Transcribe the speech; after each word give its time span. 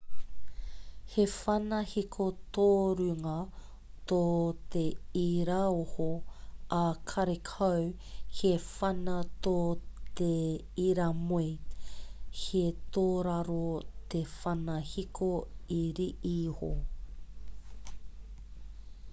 he 1.13 1.23
whana 1.39 1.79
hiko 1.89 2.25
tōrunga 2.57 3.33
tō 4.11 4.19
te 4.75 4.81
iraoho 5.25 6.07
ā 6.79 6.81
karekau 7.13 7.85
he 8.39 8.53
whana 8.71 9.19
tō 9.49 9.53
te 10.21 10.31
iramoe 10.87 11.45
he 12.47 12.63
tōraro 12.99 13.61
te 14.15 14.25
whana 14.39 14.81
hiko 14.95 15.31
iriiho 15.83 16.73